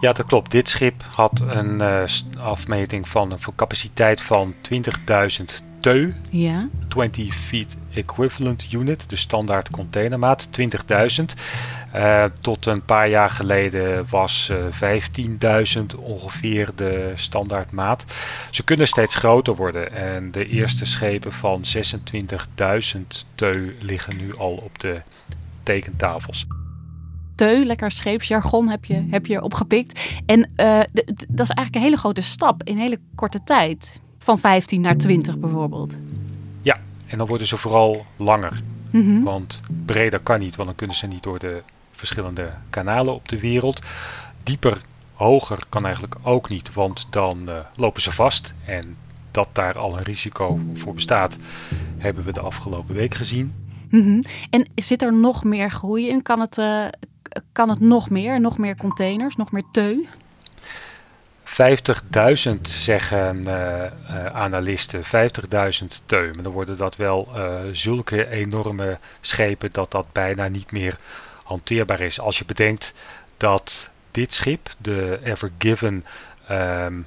Ja, 0.00 0.12
dat 0.12 0.26
klopt. 0.26 0.50
Dit 0.50 0.68
schip 0.68 1.02
had 1.14 1.40
een 1.40 1.80
uh, 1.80 2.04
afmeting 2.40 3.08
van 3.08 3.32
een 3.32 3.54
capaciteit 3.56 4.20
van 4.20 4.54
20.000 4.54 5.44
TEU. 5.80 6.14
Ja. 6.30 6.68
20 6.88 7.34
feet 7.34 7.76
equivalent 7.94 8.72
unit, 8.72 9.10
de 9.10 9.16
standaard 9.16 9.70
containermaat, 9.70 10.48
20.000. 10.60 11.24
Uh, 11.94 12.24
tot 12.40 12.66
een 12.66 12.84
paar 12.84 13.08
jaar 13.08 13.30
geleden 13.30 14.06
was 14.10 14.50
uh, 14.52 14.96
eh, 14.96 15.02
15.000 15.78 15.98
ongeveer 15.98 16.68
de 16.74 17.12
standaardmaat. 17.14 18.04
Ze 18.50 18.64
kunnen 18.64 18.88
steeds 18.88 19.14
groter 19.14 19.54
worden 19.54 19.92
en 19.92 20.30
de 20.30 20.48
eerste 20.48 20.84
schepen 20.84 21.32
van 21.32 21.64
26.000 22.94 23.00
TEU 23.34 23.76
liggen 23.80 24.16
nu 24.16 24.36
al 24.36 24.52
op 24.52 24.78
de 24.78 25.00
tekentafels. 25.62 26.46
Teu, 27.34 27.64
lekker 27.64 27.90
scheepsjargon 27.90 28.68
heb 28.68 28.84
je, 28.84 29.06
heb 29.10 29.26
je 29.26 29.42
opgepikt. 29.42 30.00
En 30.26 30.38
uh, 30.38 30.80
dat 31.28 31.46
is 31.46 31.50
eigenlijk 31.50 31.74
een 31.74 31.80
hele 31.80 31.96
grote 31.96 32.22
stap 32.22 32.62
in 32.62 32.74
een 32.74 32.82
hele 32.82 33.00
korte 33.14 33.40
tijd. 33.44 34.02
Van 34.18 34.38
15 34.38 34.80
naar 34.80 34.96
20 34.96 35.38
bijvoorbeeld. 35.38 35.96
Ja, 36.62 36.80
en 37.06 37.18
dan 37.18 37.26
worden 37.26 37.46
ze 37.46 37.56
vooral 37.56 38.06
langer. 38.16 38.60
Mhm. 38.90 39.22
Want 39.22 39.60
breder 39.86 40.20
kan 40.20 40.40
niet, 40.40 40.56
want 40.56 40.68
dan 40.68 40.76
kunnen 40.76 40.96
ze 40.96 41.06
niet 41.06 41.22
door 41.22 41.38
de 41.38 41.62
verschillende 42.02 42.50
kanalen 42.70 43.14
op 43.14 43.28
de 43.28 43.40
wereld. 43.40 43.80
Dieper, 44.42 44.80
hoger 45.14 45.58
kan 45.68 45.84
eigenlijk 45.84 46.16
ook 46.22 46.48
niet, 46.48 46.72
want 46.72 47.06
dan 47.10 47.48
uh, 47.48 47.54
lopen 47.76 48.02
ze 48.02 48.12
vast. 48.12 48.52
En 48.66 48.96
dat 49.30 49.48
daar 49.52 49.78
al 49.78 49.96
een 49.96 50.02
risico 50.02 50.60
voor 50.74 50.94
bestaat, 50.94 51.36
hebben 51.98 52.24
we 52.24 52.32
de 52.32 52.40
afgelopen 52.40 52.94
week 52.94 53.14
gezien. 53.14 53.54
Mm 53.90 54.22
En 54.50 54.66
zit 54.74 55.02
er 55.02 55.12
nog 55.12 55.44
meer 55.44 55.70
groei 55.70 56.08
in? 56.08 56.22
Kan 56.22 56.40
het, 56.40 56.58
uh, 56.58 56.86
kan 57.52 57.68
het 57.68 57.80
nog 57.80 58.10
meer? 58.10 58.40
Nog 58.40 58.58
meer 58.58 58.76
containers? 58.76 59.36
Nog 59.36 59.52
meer 59.52 59.64
teu? 59.72 60.06
50.000 61.44 62.60
zeggen 62.62 63.36
uh, 63.46 63.84
uh, 64.10 64.26
analisten, 64.26 65.02
50.000 65.04 65.86
teu. 66.06 66.30
Maar 66.34 66.42
dan 66.42 66.52
worden 66.52 66.76
dat 66.76 66.96
wel 66.96 67.28
uh, 67.36 67.60
zulke 67.72 68.30
enorme 68.30 68.98
schepen 69.20 69.72
dat 69.72 69.90
dat 69.90 70.06
bijna 70.12 70.48
niet 70.48 70.72
meer 70.72 70.98
hanteerbaar 71.52 72.00
is. 72.00 72.20
Als 72.20 72.38
je 72.38 72.44
bedenkt 72.44 72.92
dat 73.36 73.90
dit 74.10 74.32
schip, 74.32 74.74
de 74.78 75.18
Ever 75.24 75.50
Given, 75.58 76.04
um, 76.50 77.06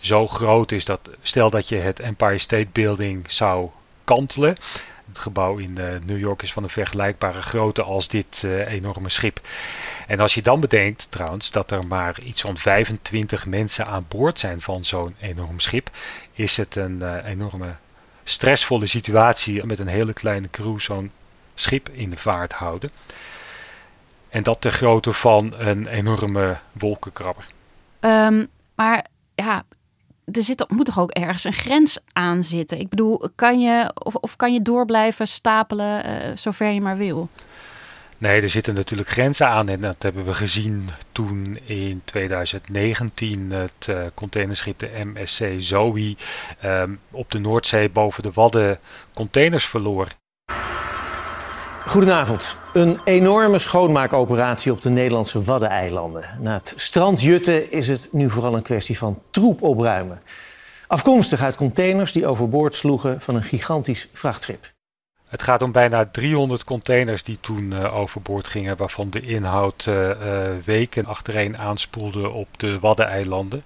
zo 0.00 0.28
groot 0.28 0.72
is 0.72 0.84
dat 0.84 1.10
stel 1.22 1.50
dat 1.50 1.68
je 1.68 1.76
het 1.76 2.00
Empire 2.00 2.38
State 2.38 2.68
Building 2.72 3.30
zou 3.30 3.68
kantelen. 4.04 4.56
Het 5.08 5.18
gebouw 5.18 5.56
in 5.56 5.72
New 6.06 6.18
York 6.18 6.42
is 6.42 6.52
van 6.52 6.62
een 6.62 6.70
vergelijkbare 6.70 7.42
grootte 7.42 7.82
als 7.82 8.08
dit 8.08 8.44
enorme 8.66 9.08
schip. 9.08 9.40
En 10.06 10.20
als 10.20 10.34
je 10.34 10.42
dan 10.42 10.60
bedenkt 10.60 11.10
trouwens 11.10 11.50
dat 11.50 11.70
er 11.70 11.86
maar 11.86 12.20
iets 12.22 12.40
van 12.40 12.56
25 12.56 13.46
mensen 13.46 13.86
aan 13.86 14.06
boord 14.08 14.38
zijn 14.38 14.60
van 14.60 14.84
zo'n 14.84 15.16
enorm 15.20 15.60
schip, 15.60 15.90
is 16.32 16.56
het 16.56 16.76
een 16.76 16.98
uh, 17.02 17.24
enorme 17.24 17.74
stressvolle 18.24 18.86
situatie 18.86 19.66
met 19.66 19.78
een 19.78 19.86
hele 19.86 20.12
kleine 20.12 20.50
crew 20.50 20.80
zo'n 20.80 21.10
schip 21.54 21.88
in 21.88 22.10
de 22.10 22.16
vaart 22.16 22.52
houden. 22.52 22.90
En 24.28 24.42
dat 24.42 24.60
ter 24.60 24.70
grootte 24.70 25.12
van 25.12 25.54
een 25.58 25.86
enorme 25.86 26.56
wolkenkrabber. 26.72 27.46
Um, 28.00 28.48
maar 28.74 29.06
ja, 29.34 29.64
er 30.24 30.42
zit, 30.42 30.64
moet 30.70 30.86
toch 30.86 30.98
ook 30.98 31.10
ergens 31.10 31.44
een 31.44 31.52
grens 31.52 31.98
aan 32.12 32.44
zitten? 32.44 32.78
Ik 32.78 32.88
bedoel, 32.88 33.30
kan 33.34 33.60
je, 33.60 33.90
of, 33.94 34.14
of 34.14 34.36
kan 34.36 34.52
je 34.52 34.62
door 34.62 34.84
blijven 34.84 35.28
stapelen 35.28 36.06
uh, 36.06 36.36
zover 36.36 36.70
je 36.70 36.80
maar 36.80 36.96
wil? 36.96 37.28
Nee, 38.18 38.40
er 38.42 38.50
zitten 38.50 38.74
natuurlijk 38.74 39.08
grenzen 39.08 39.48
aan 39.48 39.68
en 39.68 39.80
dat 39.80 40.02
hebben 40.02 40.24
we 40.24 40.34
gezien 40.34 40.88
toen 41.12 41.58
in 41.64 42.02
2019 42.04 43.50
het 43.50 43.86
uh, 43.90 44.06
containerschip 44.14 44.78
de 44.78 44.90
MSC 45.04 45.44
Zoe 45.56 46.16
um, 46.64 47.00
op 47.10 47.30
de 47.30 47.38
Noordzee 47.38 47.90
boven 47.90 48.22
de 48.22 48.30
Wadden 48.32 48.78
containers 49.14 49.66
verloor. 49.66 50.08
Goedenavond. 51.88 52.58
Een 52.72 52.98
enorme 53.04 53.58
schoonmaakoperatie 53.58 54.72
op 54.72 54.82
de 54.82 54.90
Nederlandse 54.90 55.42
Waddeneilanden. 55.42 56.24
Na 56.40 56.52
het 56.52 56.72
strand 56.76 57.22
Jutten 57.22 57.72
is 57.72 57.88
het 57.88 58.08
nu 58.12 58.30
vooral 58.30 58.54
een 58.54 58.62
kwestie 58.62 58.98
van 58.98 59.22
troep 59.30 59.62
opruimen. 59.62 60.22
Afkomstig 60.86 61.42
uit 61.42 61.56
containers 61.56 62.12
die 62.12 62.26
overboord 62.26 62.76
sloegen 62.76 63.20
van 63.20 63.34
een 63.34 63.42
gigantisch 63.42 64.08
vrachtschip. 64.12 64.72
Het 65.28 65.42
gaat 65.42 65.62
om 65.62 65.72
bijna 65.72 66.06
300 66.06 66.64
containers 66.64 67.22
die 67.22 67.38
toen 67.40 67.72
uh, 67.72 67.96
overboord 67.96 68.46
gingen, 68.46 68.76
waarvan 68.76 69.10
de 69.10 69.20
inhoud 69.20 69.86
uh, 69.88 70.08
uh, 70.08 70.14
weken 70.64 71.06
achtereen 71.06 71.58
aanspoelde 71.58 72.30
op 72.30 72.48
de 72.58 72.78
Waddeneilanden. 72.78 73.62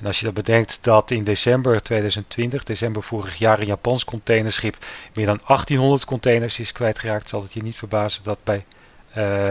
En 0.00 0.06
als 0.06 0.18
je 0.18 0.24
dan 0.24 0.34
bedenkt 0.34 0.78
dat 0.80 1.10
in 1.10 1.24
december 1.24 1.82
2020, 1.82 2.64
december 2.64 3.02
vorig 3.02 3.36
jaar, 3.36 3.60
een 3.60 3.66
Japans 3.66 4.04
containerschip 4.04 4.76
meer 5.14 5.26
dan 5.26 5.40
1800 5.46 6.04
containers 6.04 6.58
is 6.60 6.72
kwijtgeraakt, 6.72 7.28
zal 7.28 7.42
het 7.42 7.52
je 7.52 7.62
niet 7.62 7.76
verbazen 7.76 8.22
dat 8.22 8.38
bij 8.44 8.64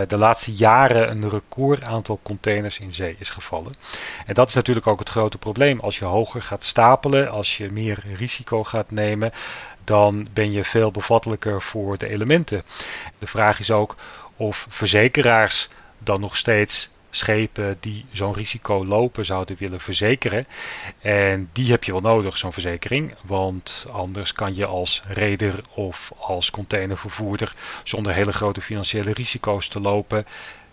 de 0.08 0.18
laatste 0.18 0.52
jaren 0.52 1.12
een 1.12 1.30
record 1.30 1.84
aantal 1.84 2.20
containers 2.24 2.80
in 2.80 2.94
zee 2.94 3.16
is 3.20 3.30
gevallen. 3.30 3.76
En 4.26 4.34
dat 4.34 4.48
is 4.48 4.54
natuurlijk 4.54 4.88
ook 4.88 5.00
het 5.00 5.10
grote 5.10 5.38
probleem. 5.38 5.80
Als 5.80 6.00
je 6.00 6.06
hoger 6.06 6.42
gaat 6.42 6.64
stapelen, 6.64 7.32
als 7.32 7.58
je 7.58 7.70
meer 7.70 8.04
risico 8.16 8.64
gaat 8.64 8.92
nemen, 8.92 9.32
dan 9.84 10.28
ben 10.34 10.52
je 10.52 10.64
veel 10.64 10.92
bevattelijker 10.92 11.62
voor 11.62 11.98
de 11.98 12.10
elementen. 12.10 12.64
De 13.20 13.28
vraag 13.28 13.60
is 13.60 13.72
ook 13.72 13.96
of 14.36 14.66
verzekeraars 14.70 15.70
dan 15.98 16.20
nog 16.20 16.38
steeds 16.38 16.90
schepen 17.10 17.78
die 17.80 18.06
zo'n 18.12 18.34
risico 18.34 18.86
lopen 18.86 19.26
zouden 19.26 19.56
willen 19.60 19.80
verzekeren. 19.80 20.46
En 21.02 21.50
die 21.54 21.72
heb 21.72 21.84
je 21.84 21.92
wel 21.92 22.02
nodig, 22.02 22.38
zo'n 22.38 22.54
verzekering. 22.54 23.14
Want 23.26 23.86
anders 23.92 24.34
kan 24.34 24.56
je 24.56 24.66
als 24.66 25.02
reder 25.08 25.64
of 25.74 26.12
als 26.18 26.52
containervervoerder 26.52 27.54
zonder 27.84 28.14
hele 28.14 28.32
grote 28.32 28.62
financiële 28.62 29.14
risico's 29.14 29.68
te 29.68 29.80
lopen 29.80 30.26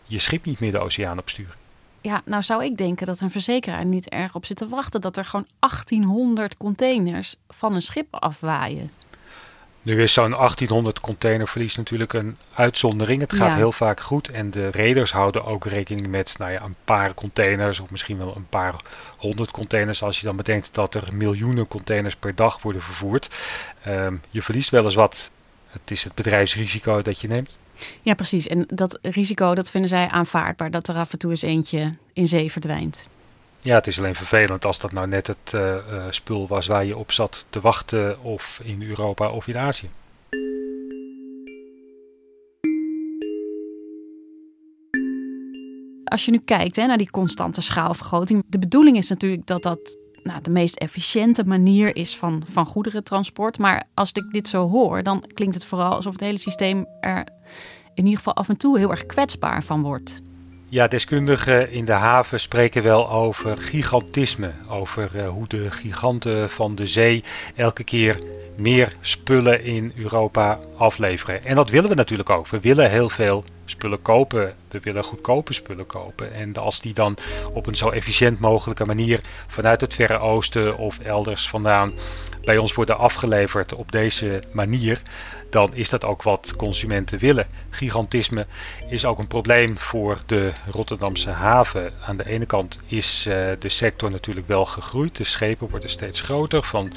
je 0.06 0.18
schip 0.18 0.44
niet 0.44 0.60
meer 0.60 0.72
de 0.72 0.78
oceaan 0.78 1.18
opsturen. 1.18 1.54
Ja, 2.00 2.22
nou 2.24 2.42
zou 2.42 2.64
ik 2.64 2.76
denken 2.76 3.06
dat 3.06 3.20
een 3.20 3.30
verzekeraar 3.30 3.84
niet 3.84 4.08
erg 4.08 4.34
op 4.34 4.46
zit 4.46 4.56
te 4.56 4.68
wachten 4.68 5.00
dat 5.00 5.16
er 5.16 5.24
gewoon 5.24 5.46
1800 5.58 6.56
containers 6.56 7.36
van 7.48 7.74
een 7.74 7.82
schip 7.82 8.14
afwaaien. 8.14 8.90
Nu 9.86 10.02
is 10.02 10.12
zo'n 10.12 10.30
1800 10.30 11.00
containerverlies 11.00 11.76
natuurlijk 11.76 12.12
een 12.12 12.36
uitzondering. 12.54 13.20
Het 13.20 13.32
gaat 13.32 13.54
heel 13.54 13.72
vaak 13.72 14.00
goed 14.00 14.30
en 14.30 14.50
de 14.50 14.68
reders 14.68 15.12
houden 15.12 15.44
ook 15.44 15.64
rekening 15.64 16.06
met 16.06 16.34
nou 16.38 16.50
ja, 16.50 16.62
een 16.62 16.74
paar 16.84 17.14
containers 17.14 17.80
of 17.80 17.90
misschien 17.90 18.18
wel 18.18 18.36
een 18.36 18.46
paar 18.48 18.74
honderd 19.16 19.50
containers. 19.50 20.02
Als 20.02 20.20
je 20.20 20.26
dan 20.26 20.36
bedenkt 20.36 20.68
dat 20.74 20.94
er 20.94 21.08
miljoenen 21.12 21.68
containers 21.68 22.16
per 22.16 22.34
dag 22.34 22.62
worden 22.62 22.82
vervoerd. 22.82 23.28
Um, 23.86 24.20
je 24.30 24.42
verliest 24.42 24.70
wel 24.70 24.84
eens 24.84 24.94
wat. 24.94 25.30
Het 25.66 25.90
is 25.90 26.04
het 26.04 26.14
bedrijfsrisico 26.14 27.02
dat 27.02 27.20
je 27.20 27.28
neemt. 27.28 27.56
Ja, 28.02 28.14
precies. 28.14 28.46
En 28.46 28.64
dat 28.66 28.98
risico 29.02 29.54
dat 29.54 29.70
vinden 29.70 29.90
zij 29.90 30.08
aanvaardbaar. 30.08 30.70
Dat 30.70 30.88
er 30.88 30.94
af 30.94 31.12
en 31.12 31.18
toe 31.18 31.30
eens 31.30 31.42
eentje 31.42 31.94
in 32.12 32.26
zee 32.26 32.52
verdwijnt. 32.52 33.08
Ja, 33.60 33.74
het 33.74 33.86
is 33.86 33.98
alleen 33.98 34.14
vervelend 34.14 34.64
als 34.64 34.78
dat 34.78 34.92
nou 34.92 35.06
net 35.06 35.26
het 35.26 35.52
uh, 35.54 35.60
uh, 35.60 36.04
spul 36.10 36.46
was 36.46 36.66
waar 36.66 36.84
je 36.84 36.96
op 36.96 37.12
zat 37.12 37.46
te 37.50 37.60
wachten, 37.60 38.22
of 38.22 38.60
in 38.64 38.82
Europa 38.82 39.30
of 39.30 39.48
in 39.48 39.58
Azië. 39.58 39.90
Als 46.04 46.24
je 46.24 46.30
nu 46.30 46.38
kijkt 46.38 46.76
hè, 46.76 46.86
naar 46.86 46.98
die 46.98 47.10
constante 47.10 47.60
schaalvergroting, 47.60 48.44
de 48.46 48.58
bedoeling 48.58 48.96
is 48.96 49.08
natuurlijk 49.08 49.46
dat 49.46 49.62
dat 49.62 49.96
nou, 50.22 50.40
de 50.42 50.50
meest 50.50 50.76
efficiënte 50.76 51.44
manier 51.44 51.96
is 51.96 52.16
van, 52.16 52.42
van 52.48 52.66
goederentransport. 52.66 53.58
Maar 53.58 53.88
als 53.94 54.12
ik 54.12 54.32
dit 54.32 54.48
zo 54.48 54.68
hoor, 54.68 55.02
dan 55.02 55.24
klinkt 55.34 55.54
het 55.54 55.64
vooral 55.64 55.94
alsof 55.94 56.12
het 56.12 56.20
hele 56.20 56.38
systeem 56.38 56.86
er 57.00 57.28
in 57.94 58.04
ieder 58.04 58.16
geval 58.16 58.34
af 58.34 58.48
en 58.48 58.56
toe 58.56 58.78
heel 58.78 58.90
erg 58.90 59.06
kwetsbaar 59.06 59.64
van 59.64 59.82
wordt. 59.82 60.20
Ja, 60.76 60.86
deskundigen 60.86 61.70
in 61.70 61.84
de 61.84 61.92
haven 61.92 62.40
spreken 62.40 62.82
wel 62.82 63.10
over 63.10 63.56
gigantisme. 63.56 64.52
Over 64.68 65.10
uh, 65.14 65.28
hoe 65.28 65.48
de 65.48 65.70
giganten 65.70 66.50
van 66.50 66.74
de 66.74 66.86
zee 66.86 67.24
elke 67.54 67.84
keer 67.84 68.20
meer 68.56 68.96
spullen 69.00 69.64
in 69.64 69.92
Europa 69.96 70.58
afleveren. 70.76 71.44
En 71.44 71.54
dat 71.54 71.70
willen 71.70 71.88
we 71.88 71.94
natuurlijk 71.94 72.30
ook. 72.30 72.48
We 72.48 72.60
willen 72.60 72.90
heel 72.90 73.08
veel 73.08 73.44
spullen 73.70 74.02
kopen, 74.02 74.54
we 74.68 74.80
willen 74.80 75.04
goedkope 75.04 75.52
spullen 75.52 75.86
kopen. 75.86 76.32
En 76.32 76.56
als 76.56 76.80
die 76.80 76.94
dan 76.94 77.16
op 77.52 77.66
een 77.66 77.76
zo 77.76 77.90
efficiënt 77.90 78.40
mogelijke 78.40 78.84
manier 78.84 79.20
vanuit 79.46 79.80
het 79.80 79.94
Verre 79.94 80.18
Oosten 80.18 80.78
of 80.78 80.98
elders 80.98 81.48
vandaan 81.48 81.92
bij 82.44 82.58
ons 82.58 82.74
worden 82.74 82.98
afgeleverd 82.98 83.74
op 83.74 83.92
deze 83.92 84.42
manier, 84.52 85.02
dan 85.50 85.74
is 85.74 85.90
dat 85.90 86.04
ook 86.04 86.22
wat 86.22 86.54
consumenten 86.56 87.18
willen. 87.18 87.46
Gigantisme 87.70 88.46
is 88.88 89.04
ook 89.04 89.18
een 89.18 89.26
probleem 89.26 89.78
voor 89.78 90.18
de 90.26 90.52
Rotterdamse 90.70 91.30
haven. 91.30 91.92
Aan 92.06 92.16
de 92.16 92.28
ene 92.28 92.46
kant 92.46 92.80
is 92.86 93.26
uh, 93.28 93.34
de 93.58 93.68
sector 93.68 94.10
natuurlijk 94.10 94.46
wel 94.46 94.66
gegroeid. 94.66 95.16
De 95.16 95.24
schepen 95.24 95.68
worden 95.70 95.90
steeds 95.90 96.20
groter, 96.20 96.62
van 96.62 96.92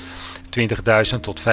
20.000 0.59 1.19
tot 1.21 1.41
25.000 1.41 1.45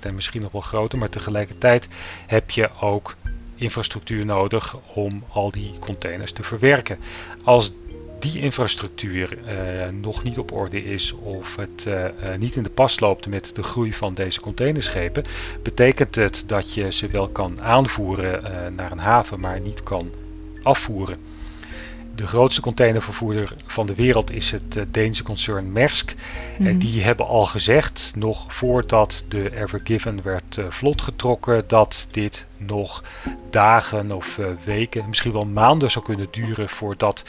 en 0.00 0.14
misschien 0.14 0.42
nog 0.42 0.52
wel 0.52 0.60
groter. 0.60 0.98
Maar 0.98 1.08
tegelijkertijd 1.08 1.88
heb 2.26 2.50
je 2.50 2.70
ook 2.80 3.16
infrastructuur 3.58 4.24
nodig 4.24 4.76
om 4.94 5.22
al 5.32 5.50
die 5.50 5.72
containers 5.78 6.32
te 6.32 6.42
verwerken. 6.42 6.98
Als 7.44 7.72
die 8.18 8.40
infrastructuur 8.40 9.38
uh, 9.38 9.88
nog 10.00 10.22
niet 10.22 10.38
op 10.38 10.52
orde 10.52 10.84
is 10.84 11.12
of 11.12 11.56
het 11.56 11.84
uh, 11.88 12.04
niet 12.38 12.56
in 12.56 12.62
de 12.62 12.70
pas 12.70 13.00
loopt 13.00 13.26
met 13.26 13.50
de 13.54 13.62
groei 13.62 13.92
van 13.92 14.14
deze 14.14 14.40
containerschepen, 14.40 15.24
betekent 15.62 16.14
het 16.14 16.44
dat 16.46 16.74
je 16.74 16.92
ze 16.92 17.06
wel 17.06 17.28
kan 17.28 17.60
aanvoeren 17.60 18.74
naar 18.74 18.92
een 18.92 18.98
haven, 18.98 19.40
maar 19.40 19.60
niet 19.60 19.82
kan 19.82 20.10
afvoeren. 20.62 21.16
De 22.18 22.26
grootste 22.26 22.60
containervervoerder 22.60 23.54
van 23.66 23.86
de 23.86 23.94
wereld 23.94 24.30
is 24.30 24.50
het 24.50 24.78
Deense 24.88 25.22
concern 25.22 25.72
Maersk. 25.72 26.14
En 26.58 26.64
mhm. 26.64 26.78
die 26.78 27.02
hebben 27.02 27.26
al 27.26 27.46
gezegd, 27.46 28.12
nog 28.16 28.54
voordat 28.54 29.24
de 29.28 29.56
Ever 29.56 29.80
Given 29.84 30.22
werd 30.22 30.58
vlot 30.68 31.02
getrokken, 31.02 31.64
dat 31.66 32.06
dit 32.10 32.46
nog 32.56 33.04
dagen 33.50 34.12
of 34.12 34.40
weken, 34.64 35.08
misschien 35.08 35.32
wel 35.32 35.46
maanden 35.46 35.90
zou 35.90 36.04
kunnen 36.04 36.28
duren 36.30 36.68
voordat 36.68 37.24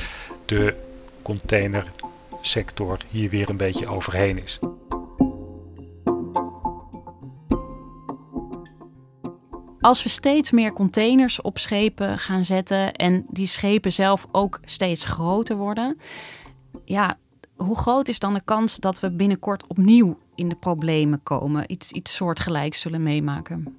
de 0.46 0.76
containersector 1.22 2.98
hier 3.10 3.30
weer 3.30 3.50
een 3.50 3.58
beetje 3.58 3.88
overheen 3.88 4.44
is. 4.44 4.60
Als 9.82 10.04
we 10.04 10.10
steeds 10.10 10.52
meer 10.52 10.74
containers 10.74 11.42
op 11.42 11.58
schepen 11.58 12.20
gaan 12.20 12.44
zetten 12.46 12.94
en 12.94 13.26
die 13.30 13.48
schepen 13.48 13.92
zelf 13.92 14.28
ook 14.32 14.60
steeds 14.66 15.06
groter 15.06 15.56
worden, 15.56 16.00
ja, 16.86 17.18
hoe 17.56 17.78
groot 17.78 18.08
is 18.08 18.20
dan 18.20 18.34
de 18.34 18.42
kans 18.46 18.76
dat 18.76 19.00
we 19.00 19.12
binnenkort 19.12 19.68
opnieuw 19.68 20.18
in 20.36 20.50
de 20.50 20.56
problemen 20.56 21.24
komen, 21.24 21.72
iets, 21.72 21.92
iets 21.92 22.16
soortgelijks 22.16 22.80
zullen 22.80 23.04
meemaken? 23.04 23.78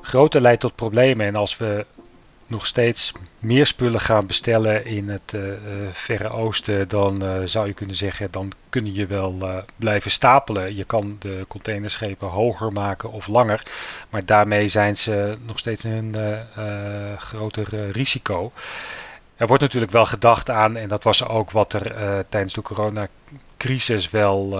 Groter 0.00 0.40
leidt 0.40 0.60
tot 0.60 0.74
problemen 0.74 1.26
en 1.26 1.36
als 1.36 1.56
we 1.56 1.86
nog 2.46 2.66
steeds 2.66 3.12
meer 3.38 3.66
spullen 3.66 4.00
gaan 4.00 4.26
bestellen 4.26 4.84
in 4.86 5.08
het 5.08 5.32
uh, 5.34 5.52
Verre 5.92 6.28
Oosten, 6.28 6.88
dan 6.88 7.24
uh, 7.24 7.36
zou 7.44 7.66
je 7.66 7.72
kunnen 7.72 7.96
zeggen, 7.96 8.30
dan 8.30 8.52
kun 8.68 8.94
je 8.94 9.06
wel 9.06 9.64
blijven 9.76 10.10
stapelen. 10.10 10.76
Je 10.76 10.84
kan 10.84 11.16
de 11.18 11.44
containerschepen 11.48 12.28
hoger 12.28 12.72
maken 12.72 13.12
of 13.12 13.26
langer, 13.26 13.62
maar 14.10 14.24
daarmee 14.24 14.68
zijn 14.68 14.96
ze 14.96 15.36
nog 15.46 15.58
steeds 15.58 15.84
een 15.84 16.16
groter 17.18 17.90
risico. 17.90 18.52
Er 19.36 19.46
wordt 19.46 19.62
natuurlijk 19.62 19.92
wel 19.92 20.06
gedacht 20.06 20.50
aan, 20.50 20.76
en 20.76 20.88
dat 20.88 21.04
was 21.04 21.28
ook 21.28 21.50
wat 21.50 21.72
er 21.72 22.26
tijdens 22.28 22.52
de 22.52 22.62
coronacrisis 22.62 24.10
wel 24.10 24.50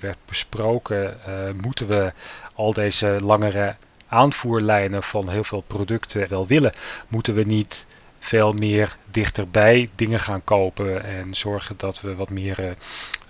werd 0.00 0.18
besproken, 0.24 1.16
moeten 1.62 1.86
we 1.86 2.12
al 2.54 2.72
deze 2.72 3.18
langere 3.22 3.76
aanvoerlijnen 4.14 5.02
van 5.02 5.28
heel 5.28 5.44
veel 5.44 5.64
producten 5.66 6.28
wel 6.28 6.46
willen, 6.46 6.72
moeten 7.08 7.34
we 7.34 7.42
niet 7.42 7.86
veel 8.18 8.52
meer 8.52 8.96
dichterbij 9.10 9.88
dingen 9.94 10.20
gaan 10.20 10.44
kopen 10.44 11.04
en 11.04 11.34
zorgen 11.34 11.74
dat 11.76 12.00
we 12.00 12.14
wat 12.14 12.30
meer 12.30 12.76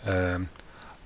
uh, 0.09 0.35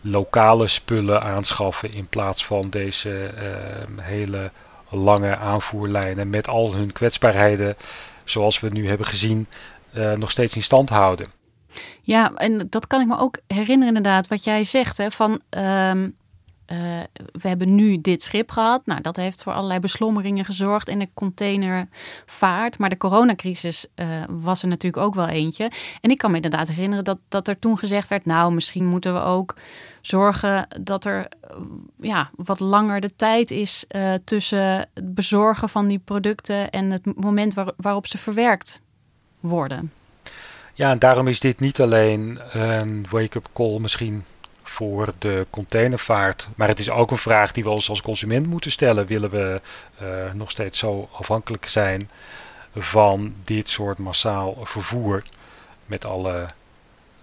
lokale 0.01 0.67
spullen 0.67 1.23
aanschaffen 1.23 1.93
in 1.93 2.07
plaats 2.07 2.45
van 2.45 2.71
deze 2.71 3.31
uh, 3.35 4.05
hele 4.05 4.51
lange 4.91 5.37
aanvoerlijnen 5.37 6.31
met 6.31 6.49
al 6.49 6.75
hun 6.75 6.93
kwetsbaarheden, 6.93 7.77
zoals 8.25 8.61
we 8.61 8.69
nu 8.69 8.89
hebben 8.89 9.07
gezien, 9.07 9.47
uh, 9.93 10.13
nog 10.13 10.31
steeds 10.31 10.57
in 10.57 10.63
stand 10.63 10.89
houden. 10.89 11.27
Ja, 12.03 12.33
en 12.35 12.67
dat 12.71 12.87
kan 12.87 13.01
ik 13.01 13.07
me 13.07 13.19
ook 13.19 13.39
herinneren 13.47 13.97
inderdaad, 13.97 14.29
wat 14.29 14.45
jij 14.45 14.63
zegt, 14.63 14.97
hè, 14.97 15.11
van 15.11 15.41
um, 15.51 16.17
uh, 16.73 16.79
we 17.33 17.49
hebben 17.49 17.75
nu 17.75 18.01
dit 18.01 18.23
schip 18.23 18.51
gehad. 18.51 18.87
Nou, 18.87 19.01
dat 19.01 19.17
heeft 19.17 19.43
voor 19.43 19.53
allerlei 19.53 19.81
beslommeringen 19.81 20.45
gezorgd 20.45 20.89
in 20.89 20.99
de 20.99 21.09
containervaart. 21.15 22.79
Maar 22.79 22.89
de 22.89 22.97
coronacrisis 22.97 23.87
uh, 23.97 24.07
was 24.29 24.63
er 24.63 24.69
natuurlijk 24.69 25.03
ook 25.03 25.15
wel 25.15 25.29
eentje. 25.29 25.71
En 26.01 26.11
ik 26.11 26.19
kan 26.19 26.31
me 26.31 26.37
inderdaad 26.37 26.69
herinneren 26.69 27.05
dat, 27.05 27.19
dat 27.29 27.49
er 27.49 27.59
toen 27.59 27.79
gezegd 27.79 28.09
werd: 28.09 28.25
Nou, 28.25 28.53
misschien 28.53 28.87
moeten 28.87 29.15
we 29.15 29.21
ook 29.21 29.55
zorgen 30.01 30.69
dat 30.81 31.05
er 31.05 31.29
ja, 32.01 32.31
wat 32.37 32.61
langer 32.61 33.01
de 33.01 33.17
tijd 33.17 33.51
is 33.51 33.85
tussen 34.25 34.89
het 34.95 35.15
bezorgen 35.15 35.69
van 35.69 35.89
die 35.89 35.99
producten 35.99 36.71
en 36.71 36.91
het 36.91 37.21
moment 37.21 37.55
waar, 37.55 37.73
waarop 37.77 38.07
ze 38.07 38.19
verwerkt 38.19 38.81
worden. 39.41 39.93
Ja, 40.75 40.91
en 40.91 40.99
daarom 40.99 41.29
is 41.29 41.41
dit 41.41 41.61
niet 41.61 41.81
alleen 41.81 42.39
een 42.51 43.07
wake-up 43.11 43.49
call 43.53 43.79
misschien 43.79 44.25
voor 44.69 45.13
de 45.19 45.47
containervaart. 45.51 46.49
Maar 46.57 46.69
het 46.69 46.79
is 46.79 46.91
ook 46.91 47.11
een 47.11 47.19
vraag 47.19 47.53
die 47.53 47.65
we 47.65 47.71
ons 47.71 47.89
als 47.89 48.03
consument 48.03 48.47
moeten 48.47 48.71
stellen. 48.71 49.07
Willen 49.07 49.31
we 49.31 49.61
uh, 50.03 50.33
nog 50.33 50.51
steeds 50.51 50.79
zo 50.79 51.09
afhankelijk 51.13 51.67
zijn 51.67 52.11
van 52.75 53.35
dit 53.45 53.69
soort 53.69 53.99
massaal 53.99 54.57
vervoer 54.63 55.23
met 55.87 56.05
alle 56.05 56.49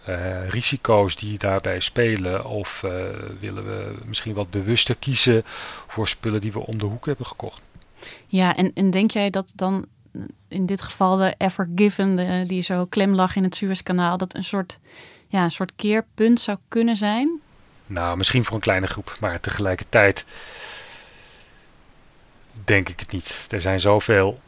uh, 0.10 0.50
risico's 0.50 1.16
die 1.16 1.38
daarbij 1.38 1.80
spelen? 1.80 2.46
Of 2.46 2.84
uh, 2.86 2.92
willen 3.40 3.66
we 3.66 3.96
misschien 4.06 4.34
wat 4.34 4.50
bewuster 4.50 4.96
kiezen 4.96 5.42
voor 5.88 6.08
spullen 6.08 6.42
die 6.42 6.52
we 6.52 6.60
om 6.60 6.78
de 6.78 6.86
hoek 6.86 7.06
hebben 7.06 7.26
gekocht? 7.26 7.62
Ja, 8.28 8.56
en, 8.56 8.72
en 8.74 8.92
denk 8.92 9.12
jij 9.12 9.30
dat 9.30 9.52
dan 9.56 9.86
in 10.48 10.66
dit 10.66 10.82
geval 10.82 11.18
de 11.18 11.36
Ever 11.38 11.70
Given, 11.76 12.48
die 12.48 12.62
zo 12.62 12.86
klem 12.86 13.16
lag 13.16 13.36
in 13.36 13.44
het 13.44 13.56
Suezkanaal, 13.56 14.18
dat 14.18 14.36
een 14.36 14.44
soort 14.44 14.80
ja, 15.28 15.44
een 15.44 15.52
soort 15.52 15.72
keerpunt 15.76 16.40
zou 16.40 16.58
kunnen 16.68 16.96
zijn? 16.96 17.40
Nou, 17.88 18.18
misschien 18.18 18.46
voor 18.46 18.56
een 18.56 18.62
kleine 18.62 18.88
groep, 18.88 19.18
maar 19.20 19.40
tegelijkertijd 19.40 20.26
denk 22.64 22.90
ik 22.90 23.00
het 23.00 23.12
niet. 23.12 23.48
Er 23.50 23.62
zijn 23.62 23.80
zoveel, 23.80 24.40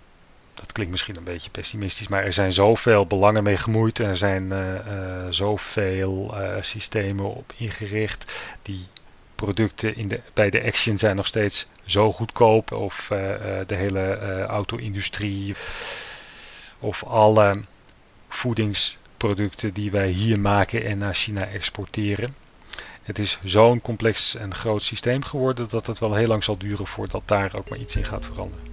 dat 0.54 0.72
klinkt 0.72 0.92
misschien 0.92 1.16
een 1.16 1.24
beetje 1.24 1.50
pessimistisch, 1.50 2.08
maar 2.08 2.24
er 2.24 2.34
zijn 2.34 2.54
zoveel 2.54 3.06
belangen 3.06 3.44
mee 3.44 3.58
gemoeid 3.58 4.00
en 4.00 4.06
er 4.06 4.18
zijn 4.18 4.44
uh, 4.44 4.74
uh, 4.74 4.82
zoveel 5.30 6.42
uh, 6.42 6.56
systemen 6.62 7.36
op 7.36 7.54
ingericht. 7.58 8.56
Die 8.62 8.88
producten 9.36 9.96
in 9.96 10.08
de, 10.08 10.22
bij 10.34 10.50
de 10.50 10.64
Action 10.64 10.98
zijn 10.98 11.16
nog 11.16 11.28
steeds 11.28 11.68
zo 11.86 12.12
goedkoop, 12.12 12.72
of 12.72 13.08
de 13.68 13.76
hele 13.76 14.46
auto-industrie, 14.48 15.56
of 16.80 17.04
alle 17.04 17.64
voedings 18.30 18.98
producten 19.18 19.74
die 19.74 19.92
wij 19.92 20.10
hier 20.10 20.40
maken 20.40 20.86
en 20.86 20.98
naar 20.98 21.14
China 21.14 21.46
exporteren. 21.46 22.36
Het 23.04 23.20
is 23.20 23.40
zo'n 23.44 23.82
complex 23.82 24.36
en 24.36 24.54
groot 24.54 24.82
systeem 24.82 25.24
geworden 25.24 25.68
dat 25.70 25.88
het 25.88 26.00
wel 26.00 26.14
heel 26.14 26.28
lang 26.28 26.44
zal 26.44 26.58
duren 26.58 26.88
voordat 26.88 27.22
daar 27.26 27.52
ook 27.58 27.70
maar 27.70 27.80
iets 27.80 27.96
in 27.96 28.06
gaat 28.06 28.26
veranderen. 28.26 28.66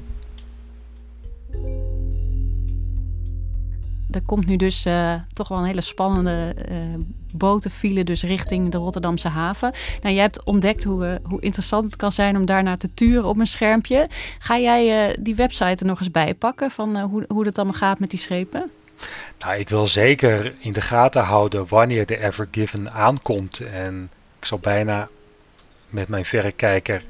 Er 4.11 4.23
komt 4.23 4.47
nu 4.47 4.57
dus 4.57 4.87
uh, 4.87 5.15
toch 5.33 5.49
wel 5.49 5.59
een 5.59 5.65
hele 5.65 5.81
spannende 5.81 6.55
uh, 6.71 6.77
botenfile 7.33 8.05
dus 8.05 8.23
richting 8.23 8.71
de 8.71 8.79
Rotterdamse 8.79 9.29
haven. 9.29 9.73
Nou, 10.03 10.15
jij 10.15 10.23
hebt 10.23 10.45
ontdekt 10.45 10.85
hoe, 10.85 11.07
uh, 11.07 11.15
hoe 11.23 11.41
interessant 11.41 11.85
het 11.85 11.97
kan 11.97 12.13
zijn 12.13 12.37
om 12.37 12.47
daarnaar 12.47 12.79
te 12.79 12.95
turen 12.95 13.25
op 13.25 13.39
een 13.39 13.47
schermpje. 13.47 14.09
Ga 14.39 14.59
jij 14.59 15.17
die 15.21 15.35
website 15.35 15.81
er 15.81 15.87
nog 15.87 15.99
eens 15.99 16.11
bij 16.11 16.35
pakken 16.35 16.71
van 16.71 17.01
hoe, 17.01 17.25
hoe 17.29 17.45
dat 17.45 17.57
allemaal 17.57 17.75
gaat 17.75 17.99
met 17.99 18.11
die 18.11 18.19
schepen? 18.19 18.71
Nou, 19.39 19.59
ik 19.59 19.69
wil 19.69 19.87
zeker 19.87 20.55
in 20.59 20.73
de 20.73 20.81
gaten 20.81 21.23
houden 21.23 21.69
wanneer 21.69 22.07
de 22.07 22.19
Ever 22.19 22.49
Given 22.51 22.93
aankomt. 22.93 23.61
En 23.61 24.11
ik 24.39 24.45
zal 24.45 24.59
bijna 24.59 25.09
met 25.89 26.09
mijn 26.09 26.25
verrekijker 26.25 27.03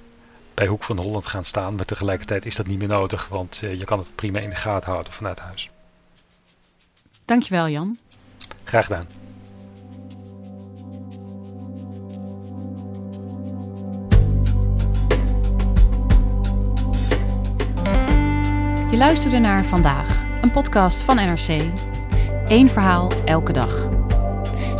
bij 0.54 0.66
Hoek 0.66 0.84
van 0.84 0.98
Holland 0.98 1.26
gaan 1.26 1.44
staan. 1.44 1.74
Maar 1.74 1.84
tegelijkertijd 1.84 2.46
is 2.46 2.56
dat 2.56 2.66
niet 2.66 2.78
meer 2.78 2.88
nodig, 2.88 3.28
want 3.28 3.60
uh, 3.64 3.78
je 3.78 3.84
kan 3.84 3.98
het 3.98 4.14
prima 4.14 4.38
in 4.38 4.50
de 4.50 4.56
gaten 4.56 4.90
houden 4.90 5.12
vanuit 5.12 5.38
huis. 5.38 5.70
Dankjewel 7.26 7.68
Jan. 7.68 7.96
Graag 8.64 8.86
gedaan. 8.86 9.06
Je 18.90 19.00
luisterde 19.00 19.38
naar 19.38 19.64
vandaag, 19.64 20.23
een 20.44 20.50
podcast 20.50 21.02
van 21.02 21.16
NRC. 21.16 21.62
Eén 22.44 22.68
verhaal 22.68 23.10
elke 23.24 23.52
dag. 23.52 23.88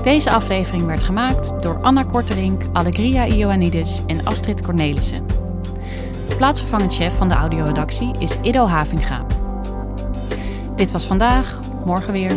Deze 0.03 0.31
aflevering 0.31 0.85
werd 0.85 1.05
gemaakt 1.05 1.62
door 1.62 1.79
Anna 1.83 2.03
Korterink, 2.03 2.62
Allegria 2.72 3.27
Ioannidis 3.27 4.03
en 4.07 4.24
Astrid 4.24 4.61
Cornelissen. 4.61 5.27
Plaatsvervangend 6.37 6.94
chef 6.94 7.16
van 7.16 7.29
de 7.29 7.35
audioredactie 7.35 8.11
is 8.18 8.40
Ido 8.40 8.66
Havinga. 8.66 9.27
Dit 10.77 10.90
was 10.90 11.07
vandaag, 11.07 11.59
morgen 11.85 12.12
weer. 12.12 12.37